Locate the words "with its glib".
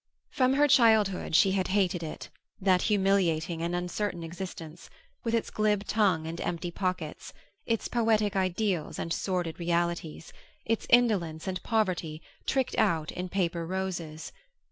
5.23-5.85